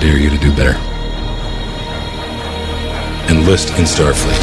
[0.00, 0.78] dare you to do better.
[3.30, 4.40] Enlist in Starfleet.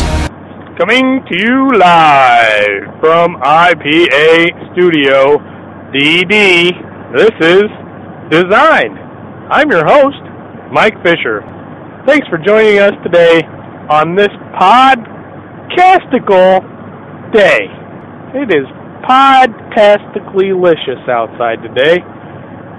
[0.78, 5.40] Coming to you live from IPA Studio
[5.92, 6.72] DD.
[7.18, 7.64] This is
[8.30, 8.96] Design.
[9.50, 10.22] I'm your host,
[10.72, 11.42] Mike Fisher.
[12.06, 13.42] Thanks for joining us today
[13.90, 14.30] on this
[14.62, 16.62] podcastical
[17.34, 17.68] day.
[18.36, 18.68] It is
[19.10, 22.04] podtastically licious outside today,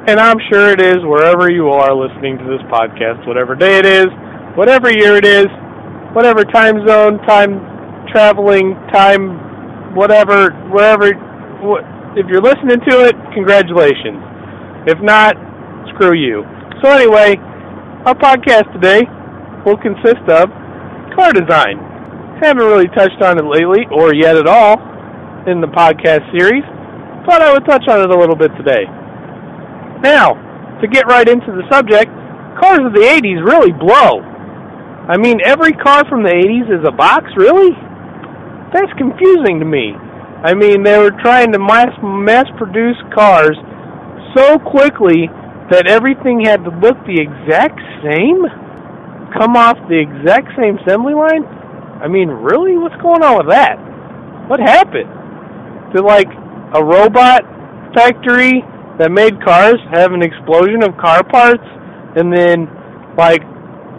[0.09, 3.85] and I'm sure it is wherever you are listening to this podcast, whatever day it
[3.85, 4.07] is,
[4.57, 5.49] whatever year it is,
[6.17, 7.61] whatever time zone, time
[8.09, 11.13] traveling, time, whatever, wherever.
[12.17, 14.17] If you're listening to it, congratulations.
[14.89, 15.37] If not,
[15.93, 16.41] screw you.
[16.81, 17.37] So anyway,
[18.09, 19.05] our podcast today
[19.69, 20.49] will consist of
[21.21, 21.77] car design.
[22.41, 24.81] Haven't really touched on it lately or yet at all
[25.45, 26.65] in the podcast series.
[27.29, 28.89] Thought I would touch on it a little bit today.
[30.03, 30.35] Now,
[30.81, 32.11] to get right into the subject,
[32.61, 34.23] cars of the 80s really blow.
[35.09, 37.73] I mean, every car from the 80s is a box, really?
[38.73, 39.95] That's confusing to me.
[40.45, 43.57] I mean, they were trying to mass mass produce cars
[44.37, 45.27] so quickly
[45.71, 48.47] that everything had to look the exact same?
[49.35, 51.45] Come off the exact same assembly line?
[51.99, 52.77] I mean, really?
[52.79, 53.77] What's going on with that?
[54.49, 55.11] What happened?
[55.93, 56.29] Did, like,
[56.73, 57.43] a robot
[57.95, 58.63] factory
[58.99, 61.65] that made cars have an explosion of car parts?
[62.17, 62.67] And then,
[63.17, 63.43] like,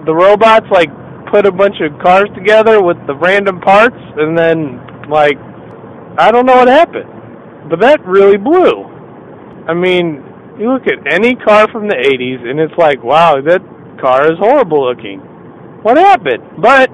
[0.05, 0.89] the robots, like,
[1.31, 3.97] put a bunch of cars together with the random parts?
[4.17, 5.37] And then, like,
[6.17, 7.69] I don't know what happened.
[7.69, 8.83] But that really blew.
[9.67, 10.23] I mean,
[10.59, 13.61] you look at any car from the 80s and it's like, wow, that
[14.01, 15.19] car is horrible looking.
[15.83, 16.43] What happened?
[16.61, 16.89] But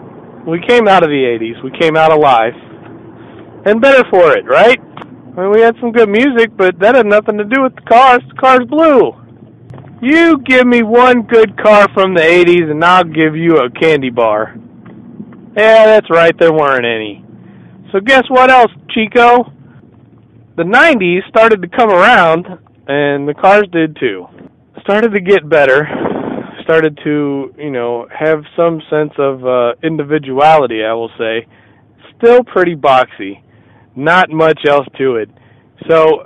[0.45, 1.63] we came out of the 80s.
[1.63, 2.53] We came out alive.
[3.65, 4.79] And better for it, right?
[5.37, 8.21] We had some good music, but that had nothing to do with the cars.
[8.29, 9.13] The cars blew.
[10.01, 14.09] You give me one good car from the 80s and I'll give you a candy
[14.09, 14.55] bar.
[15.57, 17.25] Yeah, that's right, there weren't any.
[17.91, 19.51] So guess what else, Chico?
[20.55, 22.45] The 90s started to come around
[22.87, 24.27] and the cars did too.
[24.81, 25.85] Started to get better.
[26.63, 30.83] Started to, you know, have some sense of uh, individuality.
[30.83, 31.45] I will say,
[32.17, 33.41] still pretty boxy.
[33.95, 35.29] Not much else to it.
[35.89, 36.25] So,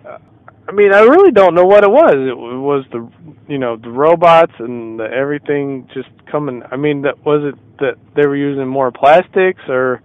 [0.67, 2.13] I mean, I really don't know what it was.
[2.13, 3.09] It was the,
[3.47, 6.61] you know, the robots and the everything just coming.
[6.71, 10.01] I mean, that was it that they were using more plastics, or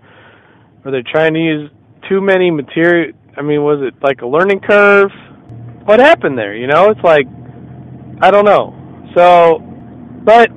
[0.85, 1.71] were they trying to use
[2.09, 3.13] too many material?
[3.37, 5.11] I mean, was it like a learning curve?
[5.85, 6.57] what happened there?
[6.57, 7.27] You know, it's like
[8.21, 8.75] I don't know.
[9.15, 9.59] So,
[10.25, 10.49] but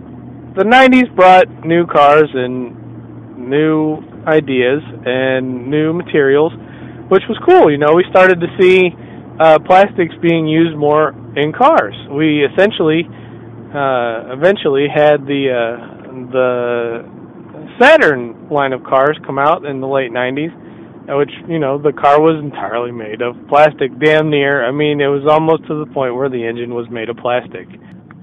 [0.56, 6.54] the '90s brought new cars and new ideas and new materials,
[7.10, 7.72] which was cool.
[7.72, 8.92] You know, we started to see
[9.40, 11.96] uh, plastics being used more in cars.
[12.12, 13.04] We essentially,
[13.74, 17.10] uh, eventually, had the uh, the
[17.80, 20.54] Saturn line of cars come out in the late '90s
[21.16, 25.08] which you know the car was entirely made of plastic damn near i mean it
[25.08, 27.68] was almost to the point where the engine was made of plastic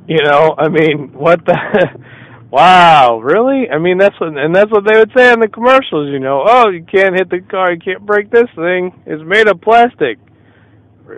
[0.07, 1.57] you know i mean what the
[2.55, 3.69] wow really?
[3.69, 6.45] I mean that's what and that's what they would say in the commercials you know.
[6.47, 9.03] Oh you can't hit the car you can't break this thing.
[9.07, 10.19] It's made of plastic.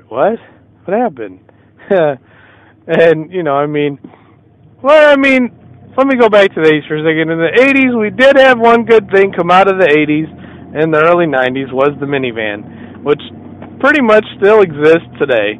[0.08, 0.38] What?
[0.84, 1.40] What happened?
[2.88, 3.98] And you know i mean
[4.80, 5.50] well i mean
[5.96, 7.32] let me go back to the 80s for a second.
[7.32, 10.28] In the 80s, we did have one good thing come out of the 80s,
[10.76, 13.22] in the early 90s was the minivan, which
[13.80, 15.56] pretty much still exists today.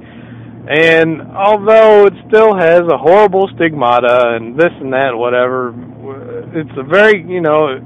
[0.69, 5.71] And although it still has a horrible stigmata and this and that, whatever,
[6.59, 7.78] it's a very, you know,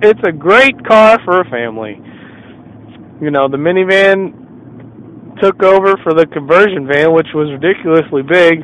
[0.00, 1.98] it's a great car for a family.
[3.20, 8.62] You know, the minivan took over for the conversion van, which was ridiculously big,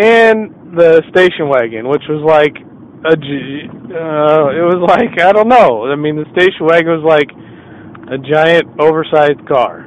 [0.00, 2.56] and the station wagon, which was like
[3.04, 5.90] a uh, it was like I don't know.
[5.90, 7.28] I mean, the station wagon was like
[8.08, 9.84] a giant, oversized car.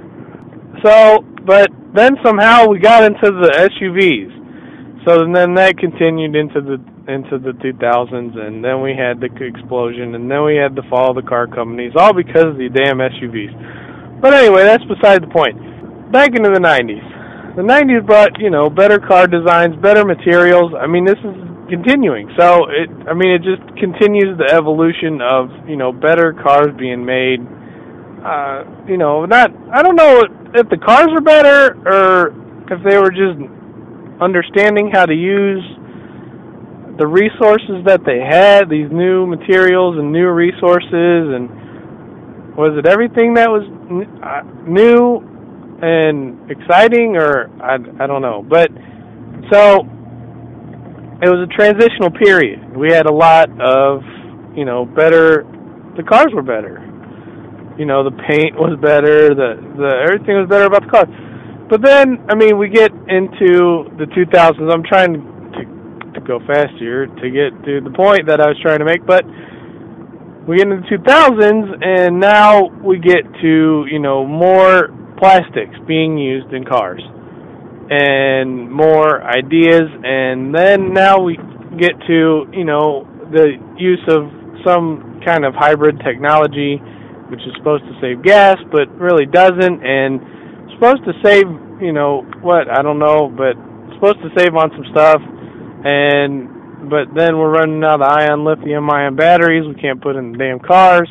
[0.83, 5.05] So, but then somehow we got into the SUVs.
[5.05, 6.77] So then that continued into the
[7.11, 11.11] into the 2000s, and then we had the explosion, and then we had the fall
[11.11, 14.21] of the car companies, all because of the damn SUVs.
[14.21, 15.59] But anyway, that's beside the point.
[16.13, 17.03] Back into the 90s.
[17.57, 20.71] The 90s brought, you know, better car designs, better materials.
[20.79, 21.35] I mean, this is
[21.69, 22.29] continuing.
[22.39, 27.05] So it, I mean, it just continues the evolution of you know better cars being
[27.05, 27.41] made.
[28.23, 30.23] Uh, you know, not I don't know
[30.55, 32.31] if the cars are better or
[32.71, 33.35] if they were just
[34.21, 35.63] understanding how to use
[36.97, 41.49] the resources that they had, these new materials and new resources, and
[42.55, 43.67] was it everything that was
[44.23, 45.19] uh, new
[45.81, 48.69] and exciting, or I I don't know, but
[49.51, 49.83] so
[51.21, 52.75] it was a transitional period.
[52.75, 54.01] We had a lot of,
[54.55, 55.43] you know, better.
[55.97, 56.92] The cars were better.
[57.77, 59.33] You know, the paint was better.
[59.33, 61.05] The the everything was better about the car.
[61.69, 64.61] But then, I mean, we get into the 2000s.
[64.71, 65.61] I'm trying to
[66.13, 69.05] to go fast here to get to the point that I was trying to make,
[69.05, 69.25] but
[70.45, 76.17] we get into the 2000s, and now we get to you know more plastics being
[76.17, 77.01] used in cars
[77.89, 81.37] and more ideas and then now we
[81.77, 84.29] get to you know the use of
[84.65, 86.81] some kind of hybrid technology
[87.29, 90.19] which is supposed to save gas but really doesn't and
[90.75, 91.45] supposed to save
[91.81, 93.55] you know what I don't know but
[93.95, 95.21] supposed to save on some stuff
[95.85, 100.33] and but then we're running out of ion lithium ion batteries we can't put in
[100.33, 101.09] the damn cars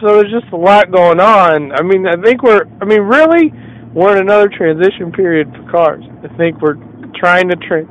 [0.00, 1.72] so there's just a lot going on.
[1.72, 3.50] I mean, I think we're, I mean, really,
[3.94, 6.04] we're in another transition period for cars.
[6.22, 6.78] I think we're
[7.18, 7.88] trying to, tra-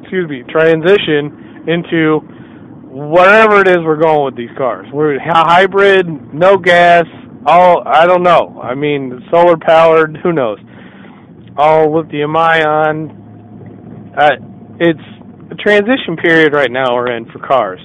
[0.00, 2.22] excuse me, transition into
[2.90, 4.86] whatever it is we're going with these cars.
[4.92, 7.04] We're hybrid, no gas,
[7.46, 8.60] all, I don't know.
[8.62, 10.58] I mean, solar powered, who knows?
[11.56, 14.12] All lithium ion.
[14.16, 14.30] Uh,
[14.78, 15.00] it's
[15.50, 17.80] a transition period right now we're in for cars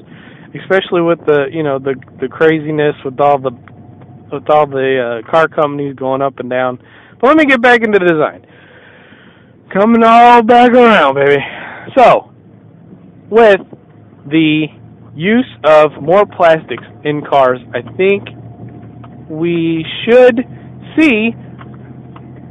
[0.61, 3.51] especially with the you know the the craziness with all the
[4.31, 6.79] with all the uh, car companies going up and down.
[7.19, 8.45] But let me get back into the design.
[9.73, 11.41] Coming all back around, baby.
[11.97, 12.31] So,
[13.29, 13.61] with
[14.27, 14.67] the
[15.15, 18.27] use of more plastics in cars, I think
[19.29, 20.39] we should
[20.97, 21.31] see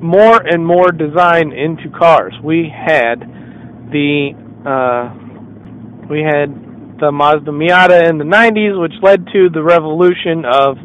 [0.01, 2.35] more and more design into cars.
[2.43, 3.21] We had
[3.91, 4.33] the
[4.67, 10.77] uh, we had the Mazda Miata in the 90s, which led to the revolution of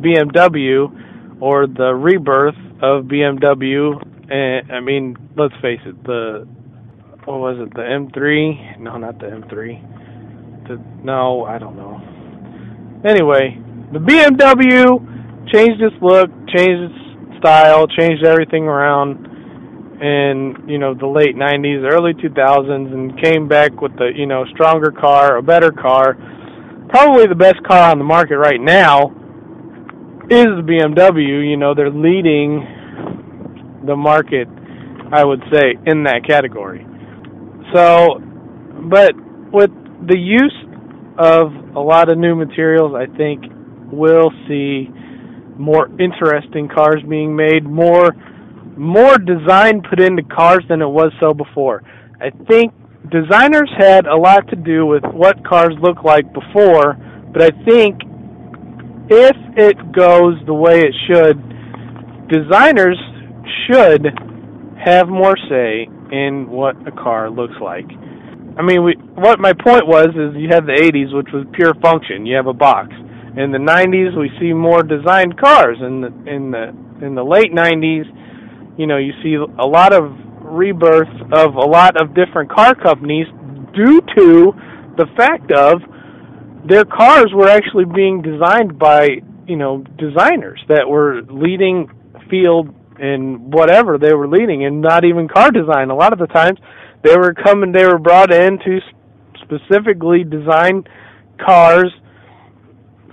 [0.00, 4.02] BMW or the rebirth of BMW.
[4.30, 6.48] And I mean, let's face it, the
[7.24, 8.78] what was it, the M3?
[8.78, 9.95] No, not the M3.
[10.68, 12.00] The no, I don't know.
[13.04, 13.58] Anyway,
[13.92, 19.26] the BMW changed its look, changed its style, changed everything around
[20.02, 24.44] in you know the late 90s, early 2000s, and came back with the you know
[24.52, 26.14] stronger car, a better car.
[26.88, 29.10] Probably the best car on the market right now
[30.30, 31.48] is the BMW.
[31.48, 32.66] You know they're leading
[33.86, 34.48] the market,
[35.12, 36.84] I would say, in that category.
[37.72, 38.20] So,
[38.90, 39.12] but
[39.52, 39.70] with
[40.06, 40.54] the use
[41.18, 43.44] of a lot of new materials, I think
[43.90, 44.88] we'll see
[45.56, 48.14] more interesting cars being made, more
[48.76, 51.82] more design put into cars than it was so before.
[52.20, 52.74] I think
[53.10, 56.92] designers had a lot to do with what cars look like before,
[57.32, 58.02] but I think
[59.08, 61.40] if it goes the way it should,
[62.28, 62.98] designers
[63.66, 64.06] should
[64.84, 67.86] have more say in what a car looks like.
[68.56, 71.74] I mean, we, what my point was is you have the 80s, which was pure
[71.82, 72.24] function.
[72.24, 72.88] You have a box.
[73.36, 75.76] In the 90s, we see more designed cars.
[75.80, 76.72] In the in the
[77.04, 78.08] in the late 90s,
[78.78, 80.10] you know, you see a lot of
[80.40, 83.26] rebirth of a lot of different car companies
[83.74, 84.52] due to
[84.96, 85.82] the fact of
[86.66, 91.90] their cars were actually being designed by, you know, designers that were leading
[92.30, 95.90] field in whatever they were leading and not even car design.
[95.90, 96.58] A lot of the times
[97.06, 98.80] they were coming they were brought in to
[99.42, 100.84] specifically design
[101.44, 101.92] cars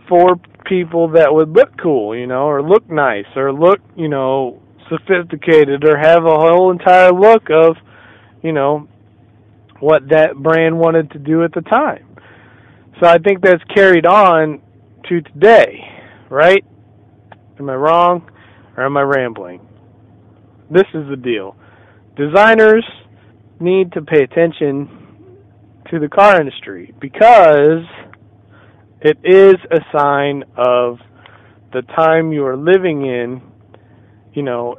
[0.10, 4.62] for people that would look cool, you know, or look nice or look, you know,
[4.89, 7.75] sophisticated or have a whole entire look of,
[8.41, 8.88] you know,
[9.79, 12.06] what that brand wanted to do at the time.
[13.00, 14.62] So I think that's carried on
[15.10, 15.79] to today,
[16.29, 16.63] right?
[17.60, 18.29] Am I wrong
[18.77, 19.62] or am I rambling?
[20.72, 21.56] This is the deal.
[22.15, 22.86] Designers
[23.63, 24.89] need to pay attention
[25.89, 27.86] to the car industry because
[29.01, 31.00] it is a sign of
[31.74, 33.41] the time you are living in
[34.34, 34.77] you know.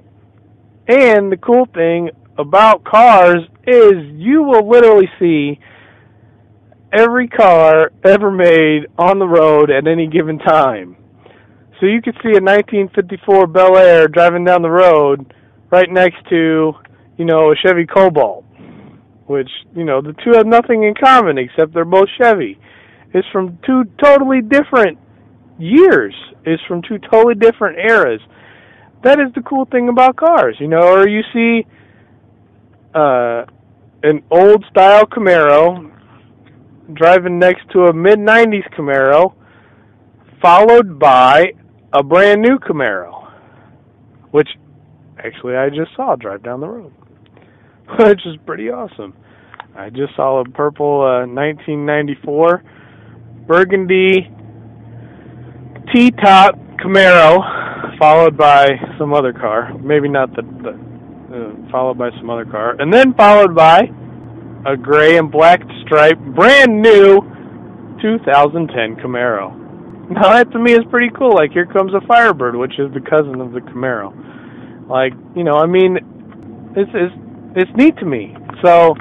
[0.86, 5.58] And the cool thing about cars is you will literally see
[6.92, 10.96] every car ever made on the road at any given time.
[11.80, 15.34] So you could see a 1954 Bel Air driving down the road
[15.70, 16.74] right next to,
[17.16, 18.43] you know, a Chevy Cobalt,
[19.26, 22.58] which, you know, the two have nothing in common except they're both Chevy.
[23.12, 24.98] It's from two totally different
[25.58, 26.14] years.
[26.44, 28.20] It's from two totally different eras
[29.04, 30.80] that is the cool thing about cars, you know.
[30.80, 31.66] Or you see
[32.94, 33.44] uh,
[34.02, 35.92] an old style Camaro
[36.92, 39.34] driving next to a mid '90s Camaro,
[40.42, 41.52] followed by
[41.92, 43.30] a brand new Camaro,
[44.30, 44.48] which
[45.18, 46.92] actually I just saw drive down the road,
[47.98, 49.14] which is pretty awesome.
[49.76, 52.62] I just saw a purple uh, 1994
[53.46, 54.30] burgundy
[55.92, 59.76] T-top Camaro, followed by some other car.
[59.78, 60.70] Maybe not the, the
[61.34, 63.82] uh, followed by some other car, and then followed by
[64.66, 67.20] a gray and black stripe, brand new
[68.00, 69.60] 2010 Camaro.
[70.10, 71.34] Now that to me is pretty cool.
[71.34, 74.12] Like here comes a Firebird, which is the cousin of the Camaro.
[74.88, 75.98] Like you know, I mean,
[76.76, 77.14] it's it's
[77.56, 78.36] it's neat to me.
[78.62, 78.94] So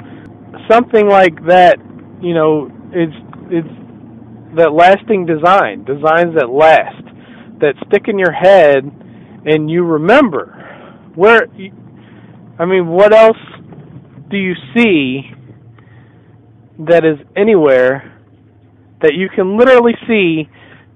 [0.70, 1.78] something like that,
[2.20, 3.14] you know, it's
[3.50, 7.02] it's that lasting design, designs that last,
[7.60, 8.84] that stick in your head,
[9.44, 10.60] and you remember.
[11.14, 11.46] Where,
[12.58, 13.36] I mean, what else
[14.30, 15.30] do you see
[16.78, 18.10] that is anywhere
[19.02, 20.48] that you can literally see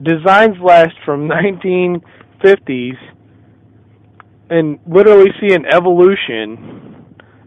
[0.02, 2.96] designs last from 1950s
[4.50, 6.97] and literally see an evolution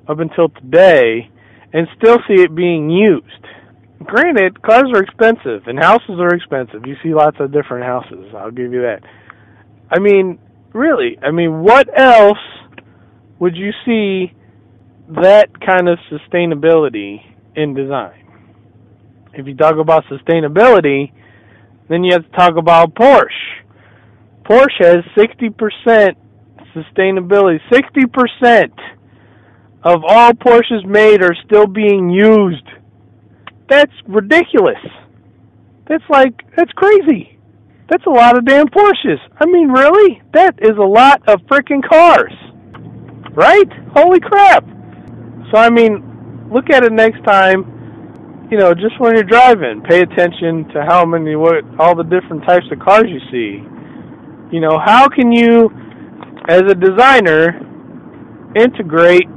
[0.07, 1.29] up until today
[1.73, 3.25] and still see it being used.
[4.03, 6.85] Granted, cars are expensive and houses are expensive.
[6.85, 9.01] You see lots of different houses, I'll give you that.
[9.89, 10.39] I mean,
[10.73, 12.37] really, I mean, what else
[13.39, 14.33] would you see
[15.09, 17.21] that kind of sustainability
[17.55, 18.21] in design?
[19.33, 21.11] If you talk about sustainability,
[21.89, 23.27] then you have to talk about Porsche.
[24.43, 26.15] Porsche has 60%
[26.75, 27.59] sustainability.
[27.71, 28.71] 60%
[29.83, 32.67] of all Porsches made are still being used.
[33.69, 34.77] That's ridiculous.
[35.87, 37.37] That's like, that's crazy.
[37.89, 39.19] That's a lot of damn Porsches.
[39.39, 40.21] I mean, really?
[40.33, 42.33] That is a lot of freaking cars.
[43.33, 43.69] Right?
[43.95, 44.65] Holy crap.
[45.51, 47.81] So, I mean, look at it next time
[48.51, 52.43] you know, just when you're driving, pay attention to how many, what, all the different
[52.45, 53.63] types of cars you see.
[54.53, 55.71] You know, how can you,
[56.49, 57.55] as a designer,
[58.57, 59.29] integrate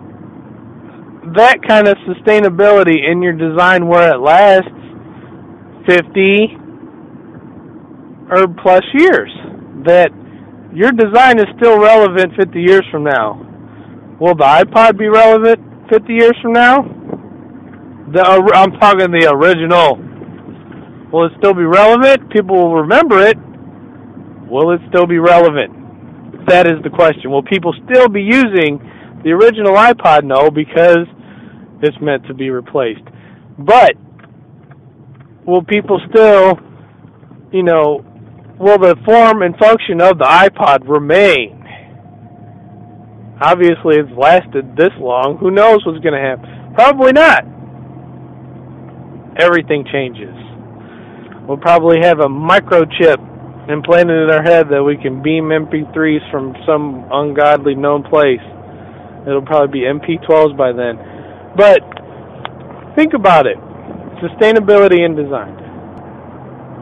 [1.32, 4.68] that kind of sustainability in your design where it lasts
[5.88, 6.60] 50
[8.30, 9.32] or plus years?
[9.86, 10.10] That
[10.74, 13.40] your design is still relevant 50 years from now.
[14.20, 16.82] Will the iPod be relevant 50 years from now?
[18.12, 18.20] The
[18.54, 19.96] I'm talking the original.
[21.10, 22.30] Will it still be relevant?
[22.30, 23.38] People will remember it.
[24.50, 26.46] Will it still be relevant?
[26.46, 27.30] That is the question.
[27.30, 28.78] Will people still be using
[29.24, 30.24] the original iPod?
[30.24, 31.06] No, because
[31.82, 33.02] it's meant to be replaced.
[33.58, 33.92] But
[35.46, 36.58] will people still,
[37.52, 38.04] you know,
[38.58, 41.60] will the form and function of the iPod remain?
[43.40, 45.38] Obviously, it's lasted this long.
[45.40, 46.72] Who knows what's going to happen?
[46.74, 47.44] Probably not
[49.38, 50.34] everything changes.
[51.46, 53.18] We'll probably have a microchip
[53.68, 58.42] implanted in our head that we can beam MP3s from some ungodly known place.
[59.26, 60.96] It'll probably be MP12s by then.
[61.56, 61.80] But
[62.96, 63.56] think about it
[64.24, 65.52] sustainability in design.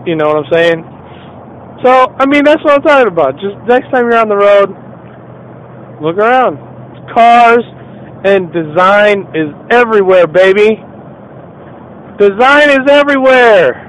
[0.06, 0.84] You know what I'm saying?
[1.84, 3.34] So, I mean, that's what I'm talking about.
[3.34, 4.70] Just next time you're on the road,
[6.02, 6.58] look around.
[7.14, 7.64] Cars
[8.24, 10.78] and design is everywhere, baby.
[12.18, 13.88] Design is everywhere.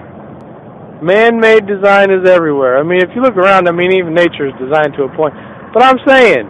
[1.03, 2.79] Man-made design is everywhere.
[2.79, 5.33] I mean, if you look around, I mean, even nature is designed to a point.
[5.73, 6.49] But I'm saying,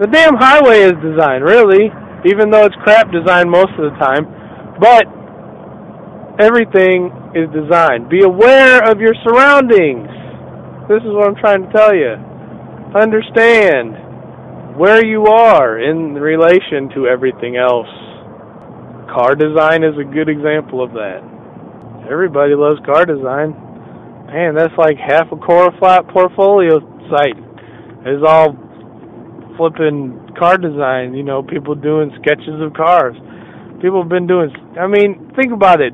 [0.00, 1.90] the damn highway is designed, really,
[2.26, 4.26] even though it's crap designed most of the time.
[4.80, 5.06] But
[6.40, 8.08] everything is designed.
[8.08, 10.08] Be aware of your surroundings.
[10.88, 12.18] This is what I'm trying to tell you.
[12.94, 17.88] Understand where you are in relation to everything else
[19.14, 21.22] car design is a good example of that.
[22.10, 23.54] Everybody loves car design.
[24.26, 27.38] Man, that's like half a Coroflot portfolio site
[28.02, 28.58] It's all
[29.56, 31.14] flipping car design.
[31.14, 33.16] You know, people doing sketches of cars.
[33.80, 34.50] People have been doing.
[34.78, 35.92] I mean, think about it.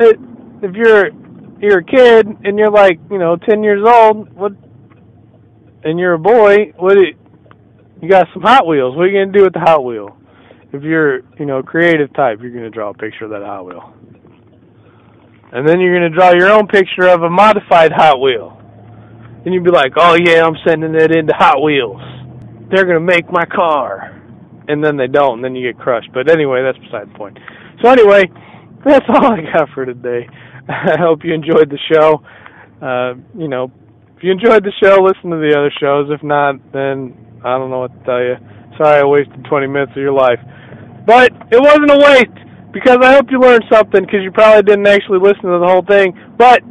[0.00, 0.16] it
[0.62, 1.10] if you're
[1.60, 4.52] you're a kid and you're like you know ten years old, what?
[5.84, 6.72] And you're a boy.
[6.76, 6.96] What?
[8.02, 8.96] You got some Hot Wheels.
[8.96, 10.16] What are you gonna do with the Hot Wheel?
[10.74, 13.64] if you're, you know, creative type, you're going to draw a picture of that Hot
[13.64, 13.94] Wheel.
[15.52, 18.60] And then you're going to draw your own picture of a modified Hot Wheel.
[19.44, 22.02] And you'd be like, oh yeah, I'm sending it into Hot Wheels.
[22.74, 24.20] They're going to make my car.
[24.66, 26.08] And then they don't, and then you get crushed.
[26.12, 27.38] But anyway, that's beside the point.
[27.82, 28.24] So anyway,
[28.84, 30.26] that's all I got for today.
[30.68, 32.22] I hope you enjoyed the show.
[32.82, 33.70] Uh, you know,
[34.16, 36.10] if you enjoyed the show, listen to the other shows.
[36.10, 37.14] If not, then
[37.44, 38.36] I don't know what to tell you.
[38.76, 40.40] Sorry I wasted 20 minutes of your life.
[41.06, 44.88] But it wasn't a waste because I hope you learned something because you probably didn't
[44.88, 46.18] actually listen to the whole thing.
[46.36, 46.62] But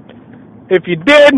[0.69, 1.33] if you did,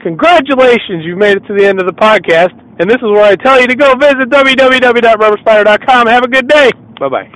[0.00, 2.67] congratulations, you've made it to the end of the podcast.
[2.78, 6.06] And this is where I tell you to go visit www.rubberspider.com.
[6.06, 6.70] Have a good day.
[7.00, 7.32] Bye bye.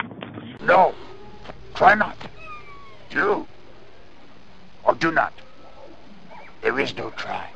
[0.62, 0.94] No.
[1.74, 2.16] Try not.
[3.10, 3.46] Do
[4.84, 5.32] or do not.
[6.60, 7.51] There is no try.